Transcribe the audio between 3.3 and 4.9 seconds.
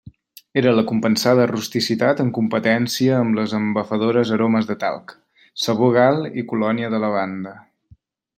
les embafadores aromes de